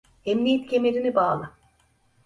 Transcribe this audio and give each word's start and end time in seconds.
Emniyet 0.25 0.67
kemerini 0.69 1.15
bağla. 1.15 1.51